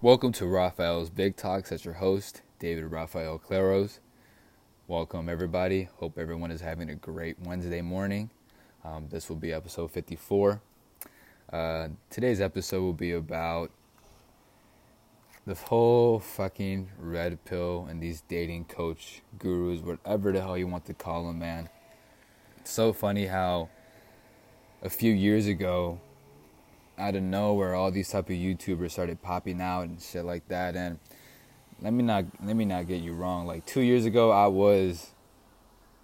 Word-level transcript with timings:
Welcome 0.00 0.30
to 0.34 0.46
Rafael's 0.46 1.10
Big 1.10 1.34
Talks. 1.34 1.72
As 1.72 1.84
your 1.84 1.94
host, 1.94 2.42
David 2.60 2.84
Rafael 2.84 3.36
Claros. 3.36 3.98
Welcome, 4.86 5.28
everybody. 5.28 5.88
Hope 5.96 6.18
everyone 6.20 6.52
is 6.52 6.60
having 6.60 6.88
a 6.88 6.94
great 6.94 7.36
Wednesday 7.40 7.80
morning. 7.80 8.30
Um, 8.84 9.08
this 9.10 9.28
will 9.28 9.34
be 9.34 9.52
episode 9.52 9.90
54. 9.90 10.62
Uh, 11.52 11.88
today's 12.10 12.40
episode 12.40 12.80
will 12.82 12.92
be 12.92 13.10
about 13.10 13.72
the 15.44 15.54
whole 15.56 16.20
fucking 16.20 16.90
red 17.00 17.44
pill 17.44 17.88
and 17.90 18.00
these 18.00 18.20
dating 18.28 18.66
coach 18.66 19.22
gurus, 19.36 19.80
whatever 19.80 20.30
the 20.30 20.40
hell 20.40 20.56
you 20.56 20.68
want 20.68 20.84
to 20.84 20.94
call 20.94 21.26
them, 21.26 21.40
man. 21.40 21.68
It's 22.58 22.70
so 22.70 22.92
funny 22.92 23.26
how 23.26 23.68
a 24.80 24.90
few 24.90 25.12
years 25.12 25.48
ago, 25.48 25.98
out 26.98 27.14
of 27.14 27.22
nowhere, 27.22 27.74
all 27.74 27.90
these 27.90 28.10
type 28.10 28.28
of 28.28 28.36
YouTubers 28.36 28.90
started 28.92 29.22
popping 29.22 29.60
out 29.60 29.82
and 29.82 30.00
shit 30.00 30.24
like 30.24 30.48
that. 30.48 30.76
And 30.76 30.98
let 31.80 31.92
me 31.92 32.02
not 32.02 32.24
let 32.42 32.56
me 32.56 32.64
not 32.64 32.86
get 32.86 33.02
you 33.02 33.14
wrong. 33.14 33.46
Like 33.46 33.64
two 33.66 33.80
years 33.80 34.04
ago, 34.04 34.30
I 34.30 34.46
was 34.46 35.12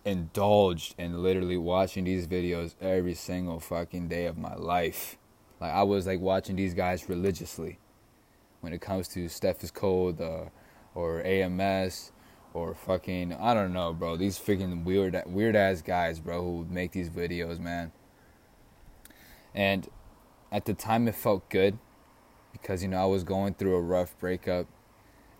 indulged 0.04 0.94
in 0.98 1.22
literally 1.22 1.56
watching 1.56 2.04
these 2.04 2.26
videos 2.26 2.74
every 2.80 3.14
single 3.14 3.60
fucking 3.60 4.08
day 4.08 4.26
of 4.26 4.36
my 4.36 4.54
life. 4.54 5.16
Like 5.60 5.72
I 5.72 5.82
was 5.82 6.06
like 6.06 6.20
watching 6.20 6.56
these 6.56 6.74
guys 6.74 7.08
religiously. 7.08 7.78
When 8.60 8.72
it 8.72 8.80
comes 8.80 9.08
to 9.08 9.28
Steph 9.28 9.62
is 9.62 9.70
cold, 9.70 10.22
uh, 10.22 10.44
or 10.94 11.22
AMS, 11.24 12.12
or 12.52 12.74
fucking 12.74 13.32
I 13.34 13.52
don't 13.52 13.72
know, 13.72 13.92
bro. 13.92 14.16
These 14.16 14.38
freaking 14.38 14.84
weird 14.84 15.20
weird 15.26 15.56
ass 15.56 15.82
guys, 15.82 16.20
bro, 16.20 16.42
who 16.42 16.66
make 16.70 16.92
these 16.92 17.10
videos, 17.10 17.58
man. 17.58 17.92
And 19.54 19.88
at 20.54 20.66
the 20.66 20.72
time, 20.72 21.08
it 21.08 21.16
felt 21.16 21.50
good 21.50 21.76
because 22.52 22.80
you 22.80 22.88
know 22.88 23.02
I 23.02 23.06
was 23.06 23.24
going 23.24 23.54
through 23.54 23.74
a 23.74 23.80
rough 23.80 24.16
breakup, 24.20 24.68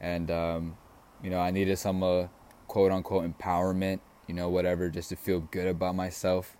and 0.00 0.28
um, 0.28 0.76
you 1.22 1.30
know 1.30 1.38
I 1.38 1.52
needed 1.52 1.78
some 1.78 2.02
uh, 2.02 2.26
quote 2.66 2.90
unquote 2.90 3.24
empowerment, 3.24 4.00
you 4.26 4.34
know 4.34 4.48
whatever, 4.48 4.90
just 4.90 5.10
to 5.10 5.16
feel 5.16 5.38
good 5.38 5.68
about 5.68 5.94
myself. 5.94 6.56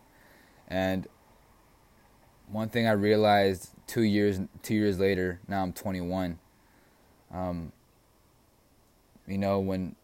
And 0.69 1.09
one 2.47 2.69
thing 2.69 2.87
I 2.87 2.93
realized 2.93 3.71
two 3.89 4.03
years 4.03 4.39
two 4.63 4.75
years 4.75 5.01
later, 5.01 5.41
now 5.49 5.65
I'm 5.65 5.73
21. 5.73 6.39
Um, 7.33 7.73
you 9.27 9.39
know 9.39 9.59
when 9.59 9.97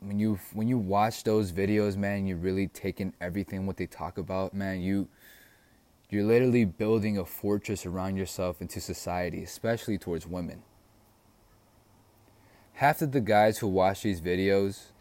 when 0.00 0.18
you 0.18 0.38
when 0.54 0.66
you 0.66 0.78
watch 0.78 1.24
those 1.24 1.52
videos, 1.52 1.94
man, 1.98 2.26
you're 2.26 2.38
really 2.38 2.68
taking 2.68 3.12
everything 3.20 3.66
what 3.66 3.76
they 3.76 3.86
talk 3.86 4.16
about, 4.16 4.54
man. 4.54 4.80
You 4.80 5.08
you're 6.08 6.24
literally 6.24 6.64
building 6.64 7.18
a 7.18 7.24
fortress 7.24 7.84
around 7.84 8.16
yourself 8.16 8.60
into 8.60 8.80
society, 8.80 9.42
especially 9.42 9.98
towards 9.98 10.26
women. 10.26 10.62
Half 12.74 13.02
of 13.02 13.12
the 13.12 13.20
guys 13.20 13.58
who 13.58 13.68
watch 13.68 14.02
these 14.02 14.20
videos, 14.20 14.92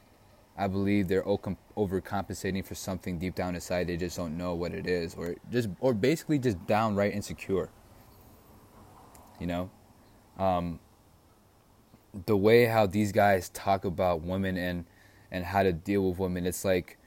I 0.57 0.67
believe 0.67 1.07
they're 1.07 1.23
overcompensating 1.23 2.65
for 2.65 2.73
something 2.73 3.19
deep 3.19 3.35
down 3.35 3.53
inside 3.55 3.87
they 3.87 3.97
just 3.97 4.15
don't 4.15 4.37
know 4.37 4.55
what 4.55 4.73
it 4.73 4.87
is, 4.87 5.13
or 5.15 5.35
just 5.51 5.69
or 5.79 5.93
basically 5.93 6.39
just 6.39 6.65
downright 6.65 7.13
insecure. 7.13 7.69
You 9.39 9.47
know, 9.47 9.69
um, 10.39 10.79
the 12.25 12.37
way 12.37 12.65
how 12.65 12.85
these 12.85 13.11
guys 13.11 13.49
talk 13.49 13.83
about 13.83 14.21
women 14.21 14.57
and 14.57 14.85
and 15.29 15.43
how 15.43 15.63
to 15.63 15.73
deal 15.73 16.09
with 16.09 16.17
women, 16.17 16.45
it's 16.45 16.63
like 16.63 16.97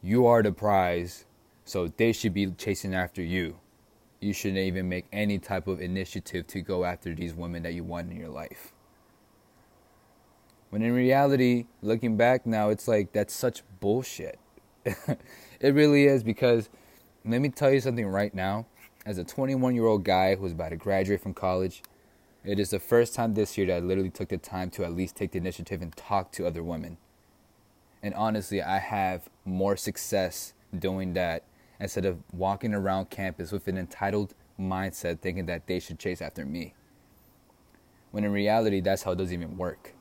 you 0.00 0.26
are 0.26 0.42
the 0.42 0.52
prize 0.52 1.26
so 1.64 1.88
they 1.88 2.12
should 2.12 2.34
be 2.34 2.50
chasing 2.52 2.94
after 2.94 3.22
you. 3.22 3.58
You 4.20 4.32
shouldn't 4.32 4.58
even 4.58 4.88
make 4.88 5.06
any 5.12 5.38
type 5.38 5.66
of 5.66 5.80
initiative 5.80 6.46
to 6.48 6.60
go 6.60 6.84
after 6.84 7.14
these 7.14 7.34
women 7.34 7.62
that 7.64 7.74
you 7.74 7.82
want 7.84 8.10
in 8.10 8.18
your 8.18 8.28
life. 8.28 8.72
When 10.70 10.82
in 10.82 10.94
reality, 10.94 11.66
looking 11.82 12.16
back 12.16 12.46
now, 12.46 12.70
it's 12.70 12.88
like 12.88 13.12
that's 13.12 13.34
such 13.34 13.62
bullshit. 13.80 14.38
it 14.84 15.74
really 15.74 16.06
is 16.06 16.22
because 16.22 16.70
let 17.24 17.40
me 17.40 17.48
tell 17.48 17.70
you 17.72 17.80
something 17.80 18.06
right 18.06 18.34
now. 18.34 18.66
As 19.04 19.18
a 19.18 19.24
21 19.24 19.74
year 19.74 19.86
old 19.86 20.04
guy 20.04 20.36
who's 20.36 20.52
about 20.52 20.70
to 20.70 20.76
graduate 20.76 21.20
from 21.20 21.34
college, 21.34 21.82
it 22.44 22.58
is 22.58 22.70
the 22.70 22.80
first 22.80 23.14
time 23.14 23.34
this 23.34 23.58
year 23.58 23.66
that 23.66 23.76
I 23.76 23.78
literally 23.80 24.10
took 24.10 24.28
the 24.28 24.38
time 24.38 24.70
to 24.70 24.84
at 24.84 24.92
least 24.92 25.16
take 25.16 25.32
the 25.32 25.38
initiative 25.38 25.82
and 25.82 25.94
talk 25.96 26.32
to 26.32 26.46
other 26.46 26.62
women. 26.62 26.96
And 28.02 28.14
honestly, 28.14 28.62
I 28.62 28.78
have 28.78 29.28
more 29.44 29.76
success 29.76 30.54
doing 30.76 31.12
that 31.14 31.44
instead 31.82 32.06
of 32.06 32.22
walking 32.32 32.72
around 32.72 33.10
campus 33.10 33.50
with 33.50 33.66
an 33.66 33.76
entitled 33.76 34.34
mindset 34.58 35.18
thinking 35.18 35.46
that 35.46 35.66
they 35.66 35.80
should 35.80 35.98
chase 35.98 36.22
after 36.22 36.46
me. 36.46 36.74
When 38.12 38.24
in 38.24 38.30
reality, 38.32 38.80
that's 38.80 39.02
how 39.02 39.12
it 39.12 39.16
doesn't 39.16 39.34
even 39.34 39.56
work. 39.56 39.94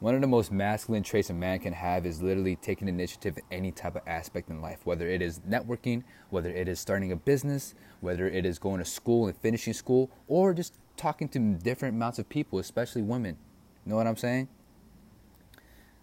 One 0.00 0.14
of 0.14 0.20
the 0.20 0.26
most 0.26 0.50
masculine 0.50 1.02
traits 1.02 1.30
a 1.30 1.34
man 1.34 1.58
can 1.60 1.74
have 1.74 2.06
is 2.06 2.22
literally 2.22 2.56
taking 2.56 2.88
initiative 2.88 3.36
in 3.36 3.44
any 3.52 3.70
type 3.70 3.94
of 3.94 4.02
aspect 4.06 4.48
in 4.48 4.60
life, 4.60 4.80
whether 4.84 5.06
it 5.06 5.22
is 5.22 5.40
networking, 5.40 6.02
whether 6.30 6.50
it 6.50 6.66
is 6.66 6.80
starting 6.80 7.12
a 7.12 7.16
business, 7.16 7.74
whether 8.00 8.26
it 8.26 8.46
is 8.46 8.58
going 8.58 8.78
to 8.78 8.84
school 8.84 9.26
and 9.26 9.36
finishing 9.36 9.74
school, 9.74 10.10
or 10.26 10.54
just 10.54 10.78
talking 10.96 11.28
to 11.28 11.38
different 11.38 11.94
amounts 11.94 12.18
of 12.18 12.28
people, 12.28 12.58
especially 12.58 13.02
women. 13.02 13.36
You 13.84 13.90
know 13.90 13.96
what 13.96 14.06
I'm 14.06 14.16
saying? 14.16 14.48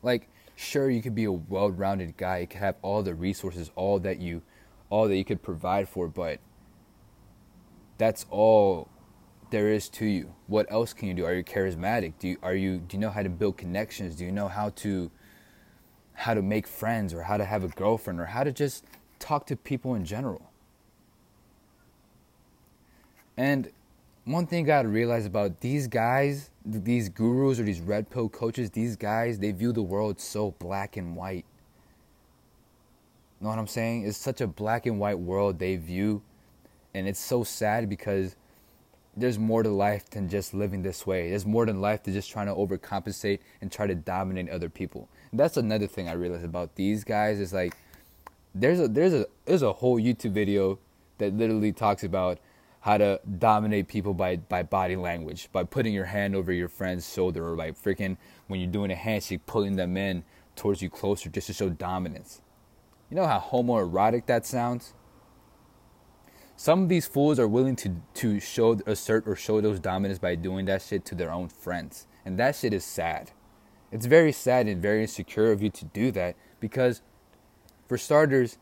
Like, 0.01 0.29
sure 0.59 0.89
you 0.89 1.01
could 1.01 1.15
be 1.15 1.23
a 1.23 1.31
well-rounded 1.31 2.17
guy 2.17 2.39
you 2.39 2.47
could 2.47 2.59
have 2.59 2.75
all 2.81 3.01
the 3.01 3.15
resources 3.15 3.71
all 3.75 3.99
that 3.99 4.19
you 4.19 4.41
all 4.89 5.07
that 5.07 5.15
you 5.15 5.23
could 5.23 5.41
provide 5.41 5.87
for 5.87 6.07
but 6.07 6.39
that's 7.97 8.25
all 8.29 8.89
there 9.49 9.69
is 9.69 9.89
to 9.89 10.05
you. 10.05 10.33
What 10.47 10.71
else 10.71 10.93
can 10.93 11.07
you 11.07 11.13
do? 11.13 11.25
Are 11.25 11.33
you 11.33 11.43
charismatic? 11.43 12.13
Do 12.19 12.29
you 12.29 12.37
are 12.43 12.55
you 12.55 12.79
do 12.79 12.97
you 12.97 13.01
know 13.01 13.09
how 13.09 13.23
to 13.23 13.29
build 13.29 13.57
connections? 13.57 14.15
Do 14.15 14.25
you 14.25 14.31
know 14.31 14.47
how 14.47 14.69
to 14.69 15.11
how 16.13 16.33
to 16.33 16.41
make 16.41 16.67
friends 16.67 17.13
or 17.13 17.23
how 17.23 17.37
to 17.37 17.45
have 17.45 17.63
a 17.63 17.69
girlfriend 17.69 18.19
or 18.19 18.25
how 18.25 18.43
to 18.43 18.51
just 18.51 18.85
talk 19.19 19.45
to 19.47 19.55
people 19.55 19.95
in 19.95 20.05
general? 20.05 20.51
And 23.37 23.71
one 24.25 24.45
thing 24.45 24.61
you 24.61 24.65
gotta 24.65 24.87
realize 24.87 25.25
about 25.25 25.59
these 25.61 25.87
guys, 25.87 26.51
these 26.65 27.09
gurus 27.09 27.59
or 27.59 27.63
these 27.63 27.81
red 27.81 28.09
pill 28.09 28.29
coaches, 28.29 28.69
these 28.69 28.95
guys, 28.95 29.39
they 29.39 29.51
view 29.51 29.71
the 29.71 29.81
world 29.81 30.19
so 30.19 30.51
black 30.59 30.97
and 30.97 31.15
white. 31.15 31.45
Know 33.41 33.49
what 33.49 33.57
I'm 33.57 33.67
saying? 33.67 34.05
It's 34.05 34.17
such 34.17 34.41
a 34.41 34.47
black 34.47 34.85
and 34.85 34.99
white 34.99 35.19
world 35.19 35.59
they 35.59 35.77
view, 35.77 36.21
and 36.93 37.07
it's 37.07 37.19
so 37.19 37.43
sad 37.43 37.89
because 37.89 38.35
there's 39.15 39.39
more 39.39 39.63
to 39.63 39.69
life 39.69 40.09
than 40.09 40.29
just 40.29 40.53
living 40.53 40.81
this 40.81 41.05
way. 41.07 41.29
There's 41.29 41.45
more 41.45 41.65
than 41.65 41.81
life 41.81 42.03
to 42.03 42.11
just 42.11 42.29
trying 42.29 42.47
to 42.47 42.53
overcompensate 42.53 43.39
and 43.61 43.71
try 43.71 43.87
to 43.87 43.95
dominate 43.95 44.49
other 44.49 44.69
people. 44.69 45.09
And 45.31 45.39
that's 45.39 45.57
another 45.57 45.87
thing 45.87 46.07
I 46.07 46.13
realized 46.13 46.45
about 46.45 46.75
these 46.75 47.03
guys 47.03 47.39
is 47.39 47.53
like 47.53 47.73
there's 48.53 48.79
a 48.79 48.87
there's 48.87 49.13
a 49.13 49.25
there's 49.45 49.61
a 49.61 49.73
whole 49.73 49.99
YouTube 49.99 50.31
video 50.31 50.79
that 51.17 51.33
literally 51.33 51.71
talks 51.71 52.03
about 52.03 52.39
how 52.81 52.97
to 52.97 53.19
dominate 53.37 53.87
people 53.87 54.13
by, 54.13 54.37
by 54.37 54.63
body 54.63 54.95
language, 54.95 55.49
by 55.51 55.63
putting 55.63 55.93
your 55.93 56.05
hand 56.05 56.35
over 56.35 56.51
your 56.51 56.69
friend's 56.69 57.11
shoulder, 57.11 57.45
or 57.45 57.55
like 57.55 57.81
freaking 57.81 58.17
when 58.47 58.59
you're 58.59 58.69
doing 58.69 58.91
a 58.91 58.95
handshake, 58.95 59.45
pulling 59.45 59.75
them 59.75 59.97
in 59.97 60.23
towards 60.55 60.81
you 60.81 60.89
closer 60.89 61.29
just 61.29 61.47
to 61.47 61.53
show 61.53 61.69
dominance. 61.69 62.41
You 63.09 63.15
know 63.15 63.25
how 63.25 63.39
homoerotic 63.39 64.27
that 64.27 64.45
sounds? 64.45 64.93
Some 66.55 66.83
of 66.83 66.89
these 66.89 67.07
fools 67.07 67.39
are 67.39 67.47
willing 67.47 67.75
to, 67.77 67.95
to 68.15 68.39
show, 68.39 68.79
assert, 68.85 69.25
or 69.25 69.35
show 69.35 69.61
those 69.61 69.79
dominance 69.79 70.19
by 70.19 70.35
doing 70.35 70.65
that 70.65 70.81
shit 70.81 71.05
to 71.05 71.15
their 71.15 71.31
own 71.31 71.47
friends. 71.47 72.05
And 72.25 72.37
that 72.37 72.55
shit 72.55 72.73
is 72.73 72.83
sad. 72.83 73.31
It's 73.91 74.05
very 74.05 74.33
sad 74.33 74.67
and 74.67 74.81
very 74.81 75.01
insecure 75.01 75.51
of 75.51 75.63
you 75.63 75.69
to 75.69 75.85
do 75.85 76.11
that 76.11 76.35
because, 76.59 77.01
for 77.87 77.97
starters, 77.97 78.57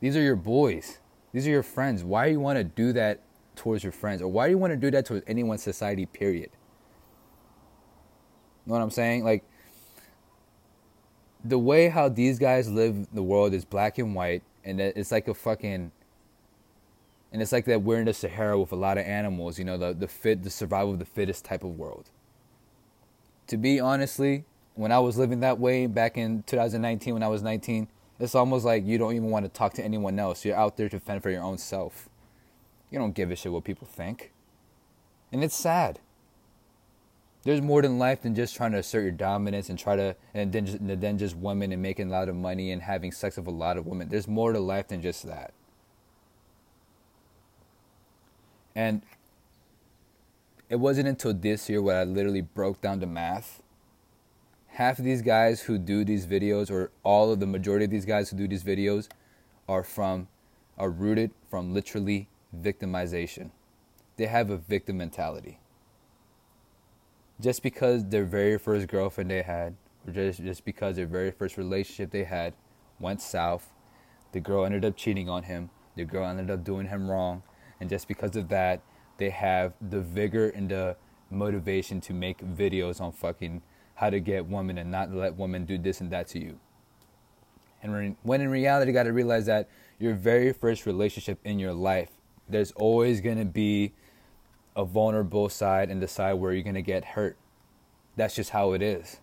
these 0.00 0.16
are 0.16 0.22
your 0.22 0.36
boys. 0.36 1.00
These 1.32 1.48
are 1.48 1.50
your 1.50 1.64
friends. 1.64 2.04
Why 2.04 2.26
do 2.26 2.32
you 2.32 2.40
want 2.40 2.58
to 2.58 2.64
do 2.64 2.92
that 2.92 3.23
towards 3.56 3.82
your 3.82 3.92
friends? 3.92 4.22
Or 4.22 4.28
why 4.28 4.46
do 4.46 4.50
you 4.50 4.58
want 4.58 4.72
to 4.72 4.76
do 4.76 4.90
that 4.90 5.06
towards 5.06 5.24
anyone's 5.26 5.62
society, 5.62 6.06
period? 6.06 6.50
You 8.64 8.70
know 8.70 8.74
what 8.74 8.82
I'm 8.82 8.90
saying? 8.90 9.24
Like, 9.24 9.44
the 11.44 11.58
way 11.58 11.88
how 11.88 12.08
these 12.08 12.38
guys 12.38 12.70
live 12.70 13.06
the 13.12 13.22
world 13.22 13.52
is 13.52 13.64
black 13.64 13.98
and 13.98 14.14
white, 14.14 14.42
and 14.64 14.80
it's 14.80 15.12
like 15.12 15.28
a 15.28 15.34
fucking. 15.34 15.92
And 17.32 17.42
it's 17.42 17.52
like 17.52 17.64
that 17.64 17.82
we're 17.82 17.98
in 17.98 18.04
the 18.04 18.14
Sahara 18.14 18.58
with 18.58 18.70
a 18.70 18.76
lot 18.76 18.96
of 18.96 19.04
animals, 19.04 19.58
you 19.58 19.64
know, 19.64 19.76
the, 19.76 19.92
the 19.92 20.06
fit, 20.06 20.44
the 20.44 20.50
survival 20.50 20.92
of 20.92 21.00
the 21.00 21.04
fittest 21.04 21.44
type 21.44 21.64
of 21.64 21.76
world. 21.76 22.10
To 23.48 23.56
be 23.56 23.80
honestly, 23.80 24.44
when 24.74 24.92
I 24.92 25.00
was 25.00 25.18
living 25.18 25.40
that 25.40 25.58
way 25.58 25.88
back 25.88 26.16
in 26.16 26.44
2019, 26.44 27.12
when 27.12 27.22
I 27.24 27.28
was 27.28 27.42
19, 27.42 27.88
it's 28.20 28.36
almost 28.36 28.64
like 28.64 28.86
you 28.86 28.98
don't 28.98 29.14
even 29.14 29.30
want 29.30 29.44
to 29.44 29.48
talk 29.48 29.74
to 29.74 29.84
anyone 29.84 30.18
else. 30.18 30.44
You're 30.44 30.56
out 30.56 30.76
there 30.76 30.88
to 30.88 31.00
fend 31.00 31.22
for 31.22 31.30
your 31.30 31.42
own 31.42 31.58
self. 31.58 32.08
You 32.94 33.00
don't 33.00 33.12
give 33.12 33.32
a 33.32 33.34
shit 33.34 33.50
what 33.50 33.64
people 33.64 33.88
think. 33.88 34.30
And 35.32 35.42
it's 35.42 35.56
sad. 35.56 35.98
There's 37.42 37.60
more 37.60 37.82
than 37.82 37.98
life 37.98 38.22
than 38.22 38.36
just 38.36 38.54
trying 38.54 38.70
to 38.70 38.78
assert 38.78 39.02
your 39.02 39.10
dominance 39.10 39.68
and 39.68 39.76
try 39.76 39.96
to 39.96 40.14
and 40.32 40.52
then 40.52 40.64
just, 40.64 40.78
and 40.78 40.88
then 41.00 41.18
just 41.18 41.36
women 41.36 41.72
and 41.72 41.82
making 41.82 42.06
a 42.06 42.12
lot 42.12 42.28
of 42.28 42.36
money 42.36 42.70
and 42.70 42.82
having 42.82 43.10
sex 43.10 43.36
with 43.36 43.48
a 43.48 43.50
lot 43.50 43.76
of 43.76 43.84
women. 43.84 44.10
There's 44.10 44.28
more 44.28 44.52
to 44.52 44.60
life 44.60 44.86
than 44.86 45.02
just 45.02 45.26
that. 45.26 45.54
And 48.76 49.02
it 50.68 50.76
wasn't 50.76 51.08
until 51.08 51.34
this 51.34 51.68
year 51.68 51.82
where 51.82 52.00
I 52.00 52.04
literally 52.04 52.42
broke 52.42 52.80
down 52.80 53.00
the 53.00 53.08
math. 53.08 53.60
Half 54.68 55.00
of 55.00 55.04
these 55.04 55.20
guys 55.20 55.62
who 55.62 55.78
do 55.78 56.04
these 56.04 56.28
videos, 56.28 56.70
or 56.70 56.92
all 57.02 57.32
of 57.32 57.40
the 57.40 57.46
majority 57.46 57.86
of 57.86 57.90
these 57.90 58.04
guys 58.04 58.30
who 58.30 58.36
do 58.36 58.46
these 58.46 58.62
videos, 58.62 59.08
are 59.68 59.82
from, 59.82 60.28
are 60.78 60.90
rooted 60.90 61.32
from 61.50 61.74
literally 61.74 62.28
victimization. 62.62 63.50
They 64.16 64.26
have 64.26 64.50
a 64.50 64.56
victim 64.56 64.98
mentality. 64.98 65.58
Just 67.40 67.62
because 67.62 68.06
their 68.08 68.24
very 68.24 68.58
first 68.58 68.86
girlfriend 68.88 69.30
they 69.30 69.42
had, 69.42 69.74
or 70.06 70.12
just, 70.12 70.42
just 70.42 70.64
because 70.64 70.96
their 70.96 71.06
very 71.06 71.30
first 71.30 71.56
relationship 71.56 72.10
they 72.10 72.24
had 72.24 72.54
went 73.00 73.20
south, 73.20 73.72
the 74.32 74.40
girl 74.40 74.64
ended 74.64 74.84
up 74.84 74.96
cheating 74.96 75.28
on 75.28 75.42
him, 75.44 75.70
the 75.96 76.04
girl 76.04 76.26
ended 76.26 76.50
up 76.50 76.64
doing 76.64 76.86
him 76.88 77.10
wrong, 77.10 77.42
and 77.80 77.90
just 77.90 78.06
because 78.06 78.36
of 78.36 78.48
that, 78.48 78.80
they 79.16 79.30
have 79.30 79.74
the 79.80 80.00
vigor 80.00 80.48
and 80.48 80.70
the 80.70 80.96
motivation 81.30 82.00
to 82.00 82.12
make 82.12 82.38
videos 82.38 83.00
on 83.00 83.12
fucking 83.12 83.62
how 83.94 84.10
to 84.10 84.20
get 84.20 84.46
women 84.46 84.78
and 84.78 84.90
not 84.90 85.12
let 85.12 85.36
women 85.36 85.64
do 85.64 85.78
this 85.78 86.00
and 86.00 86.10
that 86.10 86.28
to 86.28 86.38
you. 86.38 86.58
And 87.82 88.16
when 88.22 88.40
in 88.40 88.48
reality, 88.48 88.90
you 88.90 88.94
got 88.94 89.02
to 89.02 89.12
realize 89.12 89.46
that 89.46 89.68
your 89.98 90.14
very 90.14 90.52
first 90.52 90.86
relationship 90.86 91.38
in 91.44 91.58
your 91.58 91.74
life, 91.74 92.10
there's 92.48 92.72
always 92.72 93.20
going 93.20 93.38
to 93.38 93.44
be 93.44 93.92
a 94.76 94.84
vulnerable 94.84 95.48
side 95.48 95.90
and 95.90 96.02
the 96.02 96.08
side 96.08 96.34
where 96.34 96.52
you're 96.52 96.62
going 96.62 96.74
to 96.74 96.82
get 96.82 97.04
hurt. 97.04 97.36
That's 98.16 98.34
just 98.34 98.50
how 98.50 98.72
it 98.72 98.82
is. 98.82 99.20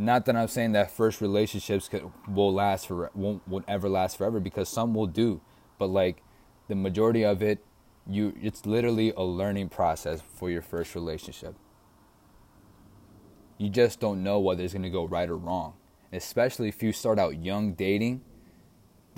Not 0.00 0.26
that 0.26 0.36
I'm 0.36 0.46
saying 0.46 0.72
that 0.72 0.92
first 0.92 1.20
relationships 1.20 1.88
could, 1.88 2.08
will 2.28 2.52
last 2.52 2.86
for 2.86 3.10
won't 3.14 3.46
won't 3.48 3.64
ever 3.66 3.88
last 3.88 4.16
forever 4.16 4.38
because 4.38 4.68
some 4.68 4.94
will 4.94 5.08
do, 5.08 5.40
but 5.76 5.86
like 5.86 6.22
the 6.68 6.76
majority 6.76 7.24
of 7.24 7.42
it, 7.42 7.64
you 8.06 8.32
it's 8.40 8.64
literally 8.64 9.12
a 9.16 9.24
learning 9.24 9.70
process 9.70 10.22
for 10.36 10.50
your 10.50 10.62
first 10.62 10.94
relationship. 10.94 11.56
You 13.58 13.68
just 13.70 13.98
don't 13.98 14.22
know 14.22 14.38
whether 14.38 14.62
it's 14.62 14.72
gonna 14.72 14.88
go 14.88 15.04
right 15.04 15.28
or 15.28 15.36
wrong, 15.36 15.74
especially 16.12 16.68
if 16.68 16.80
you 16.80 16.92
start 16.92 17.18
out 17.18 17.42
young 17.42 17.72
dating. 17.72 18.22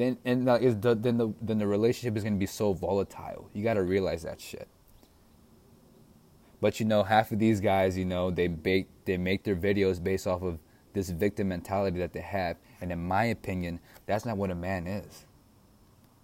Then 0.00 0.16
and 0.24 0.48
the, 0.48 0.98
then 0.98 1.18
the 1.18 1.34
then 1.42 1.58
the 1.58 1.66
relationship 1.66 2.16
is 2.16 2.24
gonna 2.24 2.36
be 2.36 2.46
so 2.46 2.72
volatile. 2.72 3.50
You 3.52 3.62
gotta 3.62 3.82
realize 3.82 4.22
that 4.22 4.40
shit. 4.40 4.66
But 6.58 6.80
you 6.80 6.86
know, 6.86 7.02
half 7.02 7.32
of 7.32 7.38
these 7.38 7.60
guys, 7.60 7.98
you 7.98 8.06
know, 8.06 8.30
they 8.30 8.48
they 9.04 9.18
make 9.18 9.42
their 9.42 9.56
videos 9.56 10.02
based 10.02 10.26
off 10.26 10.42
of 10.42 10.58
this 10.94 11.10
victim 11.10 11.48
mentality 11.48 11.98
that 11.98 12.14
they 12.14 12.22
have, 12.22 12.56
and 12.80 12.90
in 12.90 13.06
my 13.06 13.24
opinion, 13.24 13.78
that's 14.06 14.24
not 14.24 14.38
what 14.38 14.50
a 14.50 14.54
man 14.54 14.86
is. 14.86 15.26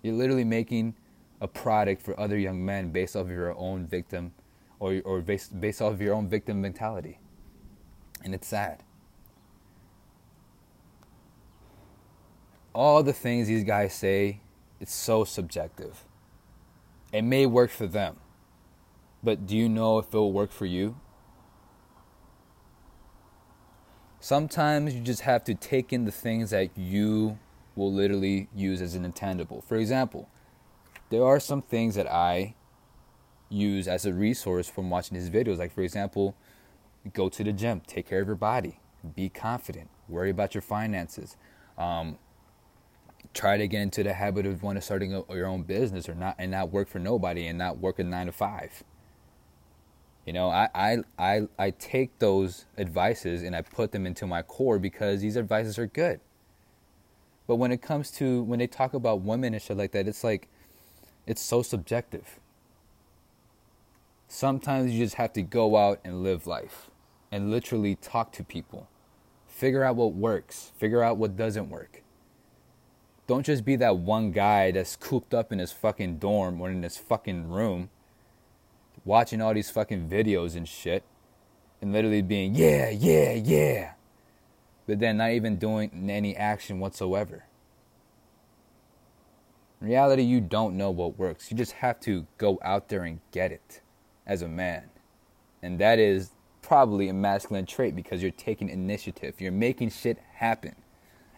You're 0.01 0.15
literally 0.15 0.45
making 0.45 0.95
a 1.43 1.47
product 1.47 2.01
for 2.01 2.19
other 2.19 2.39
young 2.39 2.65
men 2.65 2.93
based 2.93 3.15
off 3.15 3.27
of 3.27 3.31
your 3.31 3.55
own 3.59 3.87
victim 3.87 4.33
or, 4.81 5.03
or 5.05 5.21
based, 5.21 5.61
based 5.61 5.83
off 5.83 5.93
of 5.93 6.01
your 6.01 6.15
own 6.15 6.31
victim 6.31 6.63
mentality. 6.63 7.19
And 8.25 8.35
it's 8.35 8.47
sad. 8.47 8.83
All 12.77 13.03
the 13.03 13.15
things 13.15 13.49
these 13.49 13.65
guys 13.65 13.95
say, 13.95 14.41
it's 14.81 14.93
so 14.93 15.25
subjective. 15.25 16.05
It 17.11 17.23
may 17.23 17.47
work 17.47 17.71
for 17.71 17.87
them, 17.87 18.17
but 19.25 19.47
do 19.47 19.57
you 19.57 19.67
know 19.67 19.97
if 19.97 20.09
it'll 20.09 20.31
work 20.31 20.53
for 20.53 20.67
you? 20.67 21.01
Sometimes 24.21 24.95
you 24.95 25.01
just 25.01 25.23
have 25.23 25.43
to 25.45 25.55
take 25.55 25.91
in 25.91 26.05
the 26.05 26.13
things 26.13 26.51
that 26.51 26.77
you 26.77 27.39
will 27.77 27.91
literally 27.91 28.51
use 28.55 28.83
as 28.83 28.95
an 28.95 29.07
intangible. 29.07 29.63
For 29.63 29.79
example, 29.79 30.29
there 31.09 31.25
are 31.25 31.41
some 31.41 31.63
things 31.63 31.95
that 31.95 32.13
I 32.13 32.57
use 33.49 33.89
as 33.89 34.05
a 34.05 34.13
resource 34.13 34.69
from 34.69 34.91
watching 34.91 35.17
his 35.17 35.31
videos. 35.31 35.57
Like, 35.57 35.73
for 35.73 35.81
example, 35.81 36.37
go 37.15 37.31
to 37.31 37.43
the 37.43 37.55
gym, 37.55 37.81
take 37.87 38.07
care 38.07 38.21
of 38.21 38.27
your 38.27 38.37
body, 38.37 38.81
be 39.15 39.31
confident, 39.31 39.89
worry 40.11 40.29
about 40.29 40.55
your 40.55 40.61
finances. 40.61 41.39
Um, 41.79 42.19
try 43.37 43.57
to 43.57 43.69
get 43.69 43.83
into 43.83 44.03
the 44.03 44.15
habit 44.15 44.47
of 44.47 44.63
wanting 44.63 44.81
to 44.81 44.85
starting 44.85 45.15
a, 45.15 45.23
your 45.35 45.47
own 45.47 45.63
business 45.63 46.09
or 46.09 46.15
not 46.15 46.35
and 46.39 46.51
not 46.51 46.73
work 46.73 46.89
for 46.89 46.99
nobody 46.99 47.47
and 47.47 47.59
not 47.59 47.79
work 47.79 47.99
a 47.99 48.05
nine 48.05 48.27
to 48.27 48.33
five. 48.33 48.83
You 50.25 50.33
know, 50.33 50.49
I, 50.49 50.69
I 50.75 50.99
I 51.19 51.49
I 51.59 51.71
take 51.71 52.19
those 52.19 52.65
advices 52.77 53.43
and 53.43 53.55
I 53.55 53.63
put 53.63 53.93
them 53.93 54.07
into 54.07 54.27
my 54.27 54.43
core 54.43 54.79
because 54.79 55.21
these 55.21 55.37
advices 55.37 55.79
are 55.79 55.87
good. 55.87 56.21
But 57.47 57.57
when 57.57 57.71
it 57.71 57.81
comes 57.81 58.11
to 58.13 58.43
when 58.43 58.59
they 58.59 58.67
talk 58.67 58.95
about 58.95 59.21
women 59.21 59.55
and 59.55 59.63
shit 59.63 59.77
like 59.77 59.93
that, 59.93 60.09
it's 60.09 60.25
like 60.25 60.49
it's 61.27 61.43
so 61.43 61.63
subjective. 61.63 62.41
Sometimes 64.27 64.93
you 64.93 65.05
just 65.05 65.15
have 65.15 65.33
to 65.35 65.43
go 65.43 65.77
out 65.77 66.01
and 66.05 66.25
live 66.25 66.49
life 66.49 66.91
and 67.31 67.51
literally 67.51 67.95
talk 67.95 68.33
to 68.33 68.43
people. 68.43 68.89
Figure 69.47 69.85
out 69.85 69.95
what 69.95 70.15
works, 70.15 70.73
figure 70.77 71.03
out 71.03 71.17
what 71.19 71.37
doesn't 71.37 71.71
work. 71.71 72.03
Don't 73.27 73.45
just 73.45 73.65
be 73.65 73.77
that 73.77 73.99
one 73.99 74.31
guy 74.31 74.71
that's 74.71 74.95
cooped 74.95 75.35
up 75.35 75.53
in 75.53 75.59
his 75.59 75.73
fucking 75.73 76.19
dorm 76.19 76.61
or 76.61 76.71
in 76.71 76.83
his 76.83 76.97
fucking 76.97 77.49
room 77.49 77.91
watching 79.05 79.41
all 79.41 79.55
these 79.55 79.71
fucking 79.71 80.09
videos 80.09 80.55
and 80.55 80.69
shit 80.69 81.05
and 81.81 81.93
literally 81.93 82.23
being, 82.23 82.55
yeah, 82.55 82.91
yeah, 82.91 83.33
yeah. 83.33 83.93
But 84.87 85.01
then 85.01 85.17
not 85.17 85.33
even 85.33 85.57
doing 85.57 86.09
any 86.09 86.37
action 86.37 86.79
whatsoever. 86.79 87.45
In 89.81 89.89
reality, 89.89 90.23
you 90.23 90.41
don't 90.41 90.77
know 90.77 90.91
what 90.91 91.19
works. 91.19 91.51
You 91.51 91.57
just 91.57 91.73
have 91.73 92.01
to 92.01 92.27
go 92.39 92.59
out 92.63 92.89
there 92.89 93.03
and 93.03 93.21
get 93.33 93.53
it 93.53 93.83
as 94.27 94.43
a 94.43 94.49
man. 94.49 94.85
And 95.63 95.79
that 95.81 95.99
is 95.99 96.31
probably 96.63 97.09
a 97.09 97.13
masculine 97.15 97.67
trait 97.67 97.95
because 97.95 98.23
you're 98.23 98.31
taking 98.31 98.69
initiative. 98.69 99.41
You're 99.41 99.53
making 99.53 99.91
shit 99.91 100.19
happen 100.35 100.77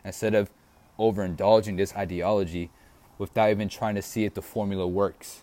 instead 0.05 0.35
of 0.35 0.51
overindulging 0.99 1.77
this 1.77 1.95
ideology 1.95 2.71
without 3.19 3.51
even 3.51 3.69
trying 3.69 3.95
to 3.95 4.03
see 4.03 4.25
if 4.25 4.35
the 4.35 4.43
formula 4.43 4.87
works. 4.87 5.43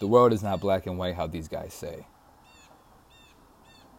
The 0.00 0.06
world 0.06 0.32
is 0.32 0.42
not 0.42 0.60
black 0.60 0.86
and 0.86 0.98
white, 0.98 1.14
how 1.14 1.26
these 1.26 1.48
guys 1.48 1.72
say. 1.72 2.06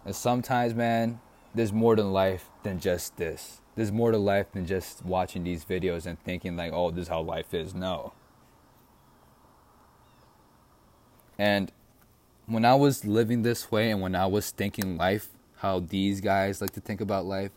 And 0.06 0.14
sometimes, 0.14 0.74
man, 0.74 1.22
there's 1.56 1.72
more 1.72 1.96
than 1.96 2.12
life 2.12 2.50
than 2.64 2.80
just 2.80 3.16
this 3.16 3.62
there's 3.76 3.92
more 3.92 4.12
to 4.12 4.18
life 4.18 4.52
than 4.52 4.66
just 4.66 5.04
watching 5.04 5.44
these 5.44 5.66
videos 5.66 6.06
and 6.06 6.22
thinking 6.24 6.56
like, 6.56 6.72
oh, 6.74 6.92
this 6.92 7.04
is 7.04 7.08
how 7.08 7.22
life 7.22 7.54
is. 7.54 7.74
No. 7.74 8.14
And 11.38 11.72
when 12.46 12.66
I 12.66 12.76
was 12.76 13.04
living 13.04 13.42
this 13.42 13.72
way 13.72 13.90
and 13.90 14.00
when 14.02 14.16
I 14.16 14.28
was 14.28 14.52
thinking 14.52 14.98
life, 14.98 15.30
how 15.64 15.80
these 15.80 16.20
guys 16.20 16.60
like 16.60 16.72
to 16.72 16.82
think 16.82 17.00
about 17.00 17.26
life, 17.26 17.52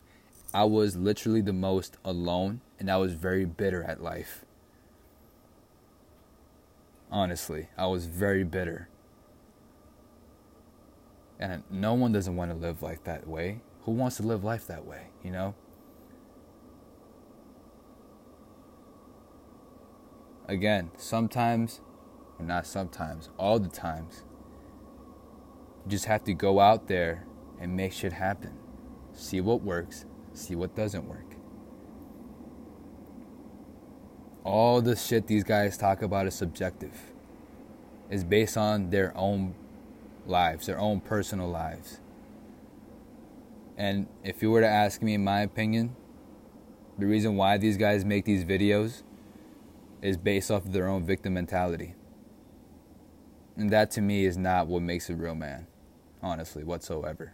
I 0.54 0.62
was 0.62 0.96
literally 0.96 1.40
the 1.40 1.52
most 1.52 1.96
alone 2.04 2.60
and 2.78 2.88
I 2.88 2.98
was 2.98 3.14
very 3.14 3.44
bitter 3.44 3.82
at 3.82 4.00
life. 4.00 4.44
Honestly, 7.10 7.66
I 7.76 7.86
was 7.86 8.06
very 8.06 8.44
bitter. 8.44 8.88
And 11.40 11.64
no 11.68 11.94
one 11.94 12.12
doesn't 12.12 12.36
want 12.36 12.52
to 12.52 12.56
live 12.56 12.80
life 12.80 13.02
that 13.04 13.26
way. 13.26 13.60
Who 13.82 13.92
wants 13.92 14.18
to 14.18 14.22
live 14.22 14.44
life 14.44 14.68
that 14.68 14.86
way, 14.86 15.08
you 15.24 15.32
know? 15.32 15.56
Again, 20.46 20.92
sometimes, 20.96 21.80
or 22.38 22.44
not 22.44 22.68
sometimes, 22.68 23.30
all 23.36 23.58
the 23.58 23.68
times, 23.68 24.22
you 25.84 25.90
just 25.90 26.04
have 26.04 26.22
to 26.22 26.34
go 26.34 26.60
out 26.60 26.86
there 26.86 27.26
and 27.60 27.76
make 27.76 27.92
shit 27.92 28.12
happen. 28.12 28.52
See 29.12 29.40
what 29.40 29.62
works, 29.62 30.04
see 30.34 30.54
what 30.54 30.74
doesn't 30.74 31.08
work. 31.08 31.36
All 34.44 34.80
the 34.80 34.94
shit 34.94 35.26
these 35.26 35.44
guys 35.44 35.76
talk 35.76 36.02
about 36.02 36.26
is 36.26 36.34
subjective. 36.34 37.12
It's 38.10 38.22
based 38.22 38.56
on 38.56 38.90
their 38.90 39.16
own 39.16 39.54
lives, 40.26 40.66
their 40.66 40.78
own 40.78 41.00
personal 41.00 41.48
lives. 41.48 42.00
And 43.76 44.06
if 44.22 44.42
you 44.42 44.50
were 44.50 44.60
to 44.60 44.68
ask 44.68 45.02
me, 45.02 45.14
in 45.14 45.24
my 45.24 45.40
opinion, 45.40 45.96
the 46.98 47.06
reason 47.06 47.36
why 47.36 47.58
these 47.58 47.76
guys 47.76 48.04
make 48.04 48.24
these 48.24 48.44
videos 48.44 49.02
is 50.00 50.16
based 50.16 50.50
off 50.50 50.64
of 50.64 50.72
their 50.72 50.88
own 50.88 51.04
victim 51.04 51.34
mentality. 51.34 51.94
And 53.56 53.70
that 53.70 53.90
to 53.92 54.00
me 54.00 54.24
is 54.24 54.36
not 54.36 54.66
what 54.66 54.82
makes 54.82 55.10
a 55.10 55.14
real 55.14 55.34
man, 55.34 55.66
honestly, 56.22 56.62
whatsoever. 56.62 57.32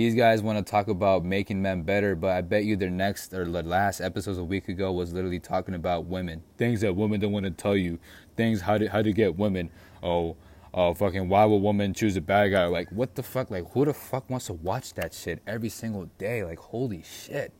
These 0.00 0.14
guys 0.14 0.40
want 0.40 0.56
to 0.56 0.70
talk 0.70 0.88
about 0.88 1.26
making 1.26 1.60
men 1.60 1.82
better, 1.82 2.16
but 2.16 2.30
I 2.30 2.40
bet 2.40 2.64
you 2.64 2.74
their 2.74 2.88
next 2.88 3.34
or 3.34 3.44
the 3.44 3.62
last 3.62 4.00
episodes 4.00 4.38
a 4.38 4.44
week 4.44 4.66
ago 4.70 4.90
was 4.92 5.12
literally 5.12 5.40
talking 5.40 5.74
about 5.74 6.06
women. 6.06 6.42
Things 6.56 6.80
that 6.80 6.96
women 6.96 7.20
don't 7.20 7.32
want 7.32 7.44
to 7.44 7.50
tell 7.50 7.76
you. 7.76 7.98
Things 8.34 8.62
how 8.62 8.78
to 8.78 8.86
how 8.86 9.02
to 9.02 9.12
get 9.12 9.36
women. 9.36 9.68
Oh, 10.02 10.38
oh 10.72 10.94
fucking 10.94 11.28
why 11.28 11.44
would 11.44 11.58
women 11.58 11.92
choose 11.92 12.16
a 12.16 12.22
bad 12.22 12.48
guy? 12.48 12.64
Like 12.64 12.90
what 12.90 13.14
the 13.14 13.22
fuck? 13.22 13.50
Like 13.50 13.70
who 13.72 13.84
the 13.84 13.92
fuck 13.92 14.30
wants 14.30 14.46
to 14.46 14.54
watch 14.54 14.94
that 14.94 15.12
shit 15.12 15.42
every 15.46 15.68
single 15.68 16.06
day? 16.16 16.44
Like 16.44 16.60
holy 16.60 17.02
shit. 17.02 17.52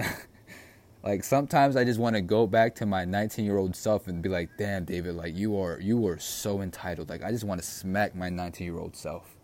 Like 1.04 1.22
sometimes 1.22 1.76
I 1.76 1.84
just 1.84 2.00
want 2.00 2.16
to 2.16 2.20
go 2.20 2.48
back 2.48 2.74
to 2.76 2.86
my 2.86 3.04
19 3.04 3.44
year 3.44 3.58
old 3.58 3.76
self 3.76 4.08
and 4.08 4.20
be 4.20 4.28
like, 4.28 4.48
damn, 4.58 4.84
David, 4.84 5.14
like 5.14 5.36
you 5.36 5.56
are 5.56 5.78
you 5.78 6.04
are 6.08 6.18
so 6.18 6.62
entitled. 6.62 7.08
Like 7.08 7.22
I 7.22 7.30
just 7.30 7.44
want 7.44 7.60
to 7.60 7.66
smack 7.66 8.16
my 8.16 8.28
19 8.28 8.64
year 8.64 8.80
old 8.80 8.96
self. 8.96 9.35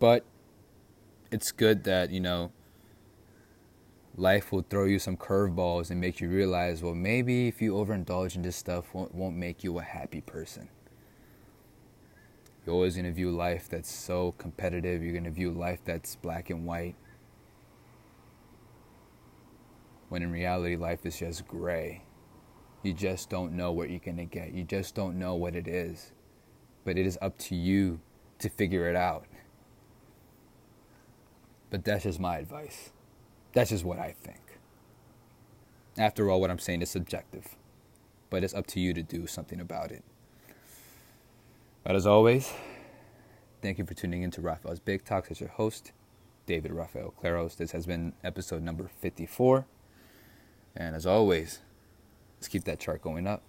But 0.00 0.24
it's 1.30 1.52
good 1.52 1.84
that, 1.84 2.10
you 2.10 2.18
know, 2.18 2.50
life 4.16 4.50
will 4.50 4.64
throw 4.68 4.86
you 4.86 4.98
some 4.98 5.16
curveballs 5.16 5.90
and 5.90 6.00
make 6.00 6.20
you 6.20 6.28
realize, 6.28 6.82
well, 6.82 6.94
maybe 6.94 7.46
if 7.46 7.62
you 7.62 7.74
overindulge 7.74 8.34
in 8.34 8.42
this 8.42 8.56
stuff 8.56 8.92
won't, 8.92 9.14
won't 9.14 9.36
make 9.36 9.62
you 9.62 9.78
a 9.78 9.82
happy 9.82 10.20
person. 10.20 10.68
You're 12.66 12.74
always 12.74 12.96
going 12.96 13.06
to 13.06 13.12
view 13.12 13.30
life 13.30 13.68
that's 13.68 13.90
so 13.90 14.32
competitive. 14.38 15.02
You're 15.02 15.12
going 15.12 15.24
to 15.24 15.30
view 15.30 15.52
life 15.52 15.80
that's 15.84 16.16
black 16.16 16.50
and 16.50 16.66
white 16.66 16.96
when 20.10 20.22
in 20.22 20.32
reality, 20.32 20.76
life 20.76 21.06
is 21.06 21.18
just 21.18 21.46
gray. 21.46 22.02
You 22.82 22.92
just 22.92 23.30
don't 23.30 23.52
know 23.52 23.70
what 23.70 23.90
you're 23.90 24.00
going 24.00 24.16
to 24.16 24.24
get. 24.24 24.52
You 24.52 24.64
just 24.64 24.94
don't 24.94 25.18
know 25.18 25.36
what 25.36 25.54
it 25.54 25.68
is. 25.68 26.12
But 26.84 26.98
it 26.98 27.06
is 27.06 27.16
up 27.22 27.38
to 27.38 27.54
you 27.54 28.00
to 28.40 28.48
figure 28.48 28.88
it 28.88 28.96
out. 28.96 29.26
But 31.70 31.84
that's 31.84 32.02
just 32.04 32.20
my 32.20 32.38
advice. 32.38 32.90
That's 33.52 33.70
just 33.70 33.84
what 33.84 33.98
I 33.98 34.14
think. 34.22 34.58
After 35.96 36.30
all, 36.30 36.40
what 36.40 36.50
I'm 36.50 36.58
saying 36.58 36.82
is 36.82 36.90
subjective. 36.90 37.56
But 38.28 38.44
it's 38.44 38.54
up 38.54 38.66
to 38.68 38.80
you 38.80 38.92
to 38.94 39.02
do 39.02 39.26
something 39.26 39.60
about 39.60 39.90
it. 39.90 40.04
But 41.82 41.96
as 41.96 42.06
always, 42.06 42.52
thank 43.62 43.78
you 43.78 43.86
for 43.86 43.94
tuning 43.94 44.22
in 44.22 44.30
to 44.32 44.40
Rafael's 44.40 44.80
Big 44.80 45.04
Talks 45.04 45.30
as 45.30 45.40
your 45.40 45.48
host, 45.48 45.92
David 46.46 46.72
Rafael 46.72 47.14
Claros. 47.20 47.56
This 47.56 47.72
has 47.72 47.86
been 47.86 48.12
episode 48.22 48.62
number 48.62 48.90
54. 49.00 49.66
And 50.76 50.94
as 50.94 51.06
always, 51.06 51.60
let's 52.36 52.48
keep 52.48 52.64
that 52.64 52.78
chart 52.78 53.02
going 53.02 53.26
up. 53.26 53.42